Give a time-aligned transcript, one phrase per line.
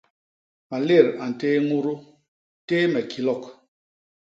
[0.69, 1.93] Malét a ntéé ñudu,
[2.67, 3.43] téé me kilok.